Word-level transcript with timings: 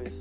pues 0.00 0.12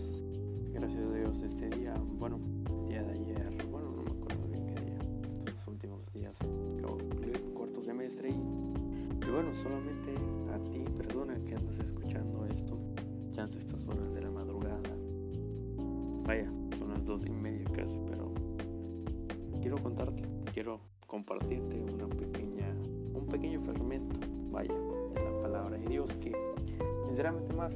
gracias 0.73 1.03
a 1.03 1.13
Dios 1.13 1.41
este 1.43 1.69
día, 1.69 1.93
bueno, 2.17 2.39
día 2.87 3.03
de 3.03 3.11
ayer, 3.11 3.47
bueno, 3.69 3.91
no 3.91 4.01
me 4.01 4.09
acuerdo 4.09 4.47
bien 4.47 4.65
qué 4.65 4.81
día, 4.81 4.97
estos 5.45 5.67
últimos 5.67 6.11
días, 6.13 6.35
acabo 6.79 6.97
de 6.97 7.03
cumplir 7.03 7.43
un 7.45 7.53
cuarto 7.53 7.83
semestre 7.83 8.29
y, 8.29 9.31
bueno, 9.31 9.53
solamente 9.53 10.15
a 10.51 10.57
ti, 10.71 10.79
persona 10.97 11.35
que 11.45 11.53
andas 11.53 11.77
escuchando 11.77 12.47
esto, 12.47 12.79
ya 13.29 13.43
a 13.43 13.45
estas 13.45 13.85
horas 13.87 14.11
de 14.15 14.21
la 14.21 14.31
madrugada, 14.31 14.81
vaya, 16.25 16.51
son 16.79 16.89
las 16.89 17.05
dos 17.05 17.23
y 17.27 17.29
media 17.29 17.65
casi, 17.65 17.99
pero 18.07 18.33
quiero 19.61 19.77
contarte, 19.77 20.23
quiero 20.53 20.79
compartirte 21.05 21.83
una 21.93 22.07
pequeña, 22.07 22.73
un 23.13 23.27
pequeño 23.27 23.61
fragmento, 23.61 24.19
vaya, 24.49 24.73
de 24.73 25.23
la 25.23 25.41
palabra 25.43 25.77
de 25.77 25.87
Dios 25.87 26.09
que 26.15 26.35
sinceramente 27.05 27.55
más 27.55 27.73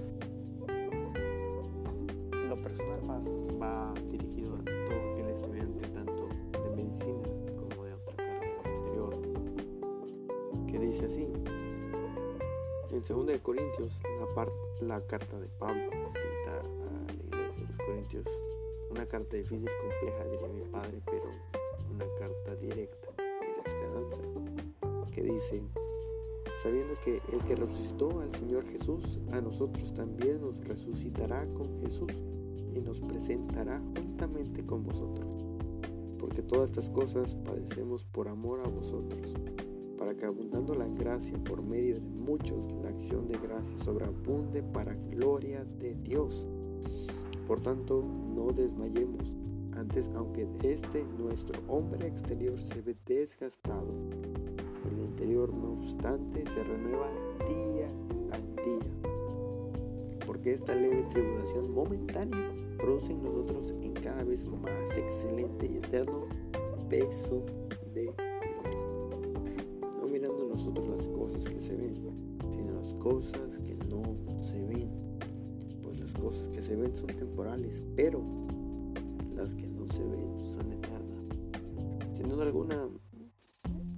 va, 3.61 3.93
dirigido 4.09 4.55
a 4.55 4.63
todo 4.63 5.11
aquel 5.11 5.29
estudiante 5.29 5.87
tanto 5.89 6.27
de 6.51 6.75
medicina 6.75 7.27
como 7.55 7.85
de 7.85 7.93
otra 7.93 8.15
carrera 8.15 8.61
exterior 8.65 9.15
que 10.67 10.79
dice 10.79 11.05
así. 11.05 11.27
En 12.91 13.03
2 13.03 13.27
de 13.27 13.39
Corintios 13.39 13.91
la 14.81 15.01
carta 15.07 15.39
de 15.39 15.47
Pablo 15.59 15.89
escrita 15.91 16.59
a 16.59 17.05
la 17.05 17.13
iglesia 17.13 17.65
de 17.65 17.67
los 17.67 17.85
Corintios. 17.85 18.25
Una 18.89 19.05
carta 19.05 19.37
difícil 19.37 19.69
compleja 19.81 20.25
diría 20.25 20.47
mi 20.47 20.63
padre 20.71 21.01
pero 21.05 21.29
una 21.89 22.05
carta 22.19 22.55
directa 22.55 23.09
y 23.17 23.55
de 23.55 23.61
esperanza 23.65 25.11
que 25.13 25.23
dice 25.23 25.63
sabiendo 26.61 26.93
que 27.03 27.21
el 27.31 27.43
que 27.45 27.55
resucitó 27.55 28.19
al 28.21 28.31
Señor 28.35 28.65
Jesús, 28.65 29.19
a 29.31 29.41
nosotros 29.41 29.93
también 29.95 30.41
nos 30.41 30.63
resucitará 30.63 31.45
con 31.55 31.81
Jesús 31.81 32.11
y 32.75 32.81
nos 32.81 32.99
presentará 32.99 33.81
juntamente 33.95 34.65
con 34.65 34.83
vosotros. 34.83 35.47
Porque 36.19 36.41
todas 36.41 36.69
estas 36.69 36.89
cosas 36.89 37.35
padecemos 37.45 38.05
por 38.05 38.27
amor 38.27 38.61
a 38.65 38.69
vosotros, 38.69 39.33
para 39.97 40.15
que 40.15 40.25
abundando 40.25 40.75
la 40.75 40.87
gracia 40.87 41.37
por 41.43 41.61
medio 41.61 41.95
de 41.95 42.01
muchos, 42.01 42.71
la 42.83 42.89
acción 42.89 43.27
de 43.27 43.37
gracia 43.37 43.77
sobreabunde 43.83 44.61
para 44.63 44.95
gloria 45.09 45.63
de 45.79 45.95
Dios. 45.95 46.45
Por 47.47 47.61
tanto, 47.61 48.03
no 48.35 48.51
desmayemos, 48.51 49.33
antes 49.75 50.09
aunque 50.15 50.47
este 50.63 51.03
nuestro 51.17 51.59
hombre 51.67 52.07
exterior 52.07 52.59
se 52.61 52.81
ve 52.81 52.95
desgastado, 53.05 53.91
el 54.91 54.99
interior, 55.05 55.53
no 55.53 55.73
obstante, 55.73 56.43
se 56.53 56.63
renueva 56.63 57.09
día 57.47 57.89
Porque 60.41 60.55
esta 60.55 60.73
leve 60.73 61.05
tribulación 61.11 61.71
momentánea 61.71 62.51
produce 62.75 63.11
en 63.11 63.21
nosotros 63.21 63.75
en 63.83 63.93
cada 63.93 64.23
vez 64.23 64.43
más 64.49 64.71
excelente 64.97 65.67
y 65.71 65.77
eterno 65.77 66.25
peso 66.89 67.45
de 67.93 68.05
gloria. 68.05 69.99
No 69.99 70.07
mirando 70.07 70.47
nosotros 70.47 70.87
las 70.87 71.07
cosas 71.09 71.43
que 71.43 71.61
se 71.61 71.75
ven, 71.75 71.93
sino 71.93 72.73
las 72.73 72.91
cosas 72.95 73.55
que 73.63 73.75
no 73.87 74.01
se 74.41 74.65
ven. 74.65 74.89
Pues 75.83 75.99
las 75.99 76.13
cosas 76.15 76.47
que 76.47 76.63
se 76.63 76.75
ven 76.75 76.95
son 76.95 77.05
temporales, 77.05 77.83
pero 77.95 78.23
las 79.35 79.53
que 79.53 79.67
no 79.67 79.85
se 79.91 80.03
ven 80.03 80.39
son 80.39 80.71
eternas. 80.71 82.17
Sin 82.17 82.27
duda 82.27 82.45
alguna, 82.45 82.89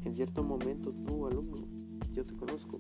en 0.04 0.14
cierto 0.14 0.44
momento 0.44 0.92
tú, 0.92 1.26
alumno, 1.26 1.83
yo 2.14 2.26
te 2.26 2.36
conozco. 2.36 2.80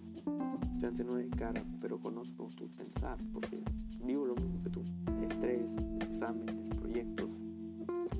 Chance 0.79 1.03
no 1.03 1.15
de 1.15 1.27
cara, 1.29 1.63
pero 1.81 1.99
conozco 1.99 2.49
tu 2.55 2.67
pensar, 2.69 3.17
porque 3.31 3.63
vivo 4.03 4.25
lo 4.25 4.35
mismo 4.35 4.61
que 4.61 4.69
tú. 4.69 4.81
Estrés, 5.27 5.65
exámenes, 6.01 6.69
proyectos. 6.69 7.29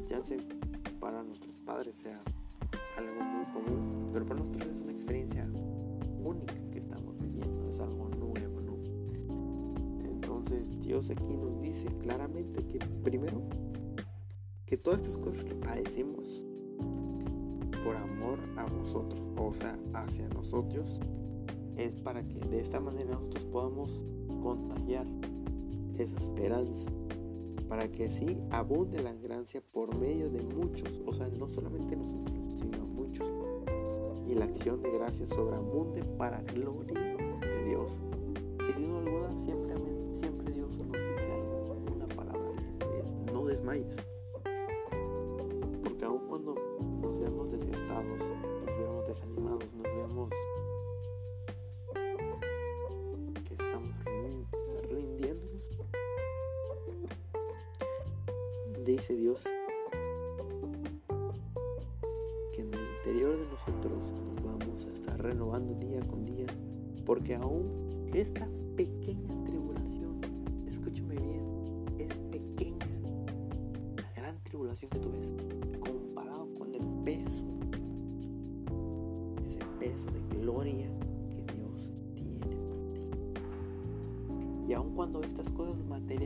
Chance 0.06 0.38
para 1.00 1.24
nuestros 1.24 1.56
padres 1.60 1.96
sea 1.98 2.20
algo 2.98 3.24
muy 3.24 3.46
común, 3.54 4.10
pero 4.12 4.26
para 4.26 4.40
nosotros 4.40 4.74
es 4.74 4.82
una 4.82 4.92
experiencia 4.92 5.48
única 6.24 6.56
que 6.72 6.80
estamos 6.80 7.20
viviendo, 7.20 7.70
es 7.70 7.80
algo 7.80 8.10
nuevo, 8.10 8.62
¿no? 8.62 10.04
Entonces 10.04 10.80
Dios 10.80 11.10
aquí 11.12 11.36
nos 11.36 11.62
dice 11.62 11.86
claramente 12.00 12.66
que 12.66 12.80
primero, 13.04 13.42
que 14.66 14.78
todas 14.78 15.02
estas 15.02 15.18
cosas 15.18 15.44
que 15.44 15.54
padecemos, 15.54 16.44
por 17.78 17.96
amor 17.96 18.40
a 18.58 18.66
vosotros, 18.66 19.22
o 19.38 19.52
sea, 19.52 19.78
hacia 19.94 20.28
nosotros, 20.30 21.00
es 21.78 22.00
para 22.02 22.24
que 22.24 22.40
de 22.40 22.60
esta 22.60 22.80
manera 22.80 23.12
nosotros 23.12 23.44
podamos 23.46 24.02
contagiar 24.42 25.06
esa 25.98 26.18
esperanza, 26.18 26.90
para 27.68 27.88
que 27.88 28.06
así 28.06 28.38
abunde 28.52 29.02
la 29.02 29.14
gracia 29.14 29.62
por 29.72 29.98
medio 29.98 30.30
de 30.30 30.42
muchos, 30.42 31.02
o 31.06 31.14
sea, 31.14 31.28
no 31.40 31.48
solamente 31.48 31.96
nosotros, 31.96 32.38
sino 32.60 32.86
muchos, 32.86 33.28
y 34.28 34.36
la 34.36 34.46
acción 34.46 34.82
de 34.82 34.92
gracia 34.92 35.28
sobreabunde 35.28 36.04
para 36.18 36.42
gloria 36.42 37.00
de 37.00 37.66
Dios. 37.66 37.92
Sin 38.76 38.86
duda 38.86 39.00
alguna, 39.00 39.32
siempre, 39.46 39.76
siempre 40.20 40.54
Dios 40.54 40.70
nos 40.78 40.88
dice 40.88 41.94
una 41.96 42.08
palabra, 42.08 42.52
no 43.32 43.46
desmayes. 43.46 43.96
Dice 58.94 59.16
Dios 59.16 59.42
que 62.54 62.62
en 62.62 62.72
el 62.72 62.80
interior 62.98 63.40
de 63.40 63.46
nosotros 63.48 64.12
nos 64.24 64.44
vamos 64.44 64.86
a 64.86 64.94
estar 64.94 65.20
renovando 65.20 65.74
día 65.74 66.00
con 66.02 66.24
día, 66.24 66.46
porque 67.04 67.34
aún 67.34 67.72
esta 68.14 68.48
pequeña 68.76 69.34
tribulación, 69.46 70.22
escúchame 70.68 71.16
bien, 71.16 71.42
es 71.98 72.16
pequeña, 72.30 72.86
la 73.96 74.14
gran 74.14 74.38
tribulación 74.44 74.92
que 74.92 75.00
tú 75.00 75.10
ves 75.12 75.80
comparado 75.80 76.54
con 76.54 76.76
el 76.76 76.86
peso, 77.04 77.46
ese 79.50 79.66
peso 79.80 80.06
de 80.12 80.38
gloria 80.38 80.88
que 81.32 81.42
Dios 81.56 81.92
tiene 82.14 82.38
ti. 82.42 82.58
Y 84.68 84.74
aun 84.74 84.94
cuando 84.94 85.20
estas 85.24 85.50
cosas 85.50 85.84
materiales 85.86 86.23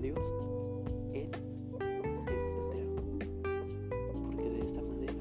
Dios, 0.00 0.18
Él 1.12 1.30
es 1.30 2.52
eterno. 2.72 3.02
Porque 4.12 4.44
de 4.48 4.60
esta 4.60 4.82
manera, 4.82 5.12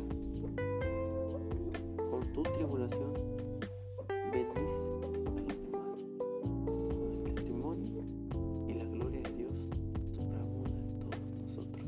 con 2.10 2.22
tu 2.34 2.44
tribulación, 2.44 3.14
bendices 4.32 5.04
a 5.04 5.10
los 5.10 5.48
demás. 5.48 5.98
Con 6.94 7.10
el 7.12 7.34
testimonio 7.34 8.04
y 8.68 8.74
la 8.74 8.86
gloria 8.86 9.22
de 9.22 9.32
Dios 9.34 9.54
sobreabunda 10.16 10.78
en 10.78 11.00
todos 11.00 11.20
nosotros. 11.42 11.86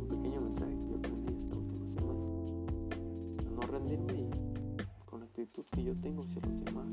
Un 0.00 0.08
pequeño 0.08 0.40
mensaje 0.42 0.76
que 0.78 0.88
yo 0.90 0.96
aprendí 0.96 1.34
esta 1.34 1.56
última 1.56 1.86
semana. 1.88 2.20
No 3.54 3.60
rendirme 3.62 4.30
con 5.06 5.20
la 5.20 5.26
actitud 5.26 5.64
que 5.72 5.82
yo 5.82 5.94
tengo 6.00 6.22
hacia 6.22 6.40
los 6.42 6.64
demás, 6.64 6.88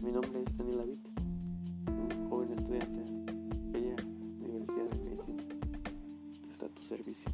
Mi 0.00 0.12
nombre 0.12 0.42
es 0.42 0.56
Daniel 0.56 0.78
David, 0.78 0.98
un 1.88 2.28
joven 2.30 2.52
estudiante 2.52 3.02
de 3.72 3.80
la 3.80 4.02
Universidad 4.46 4.90
de 4.90 5.04
Medicina. 5.04 5.42
Está 6.52 6.66
a 6.66 6.68
tu 6.68 6.82
servicio. 6.82 7.30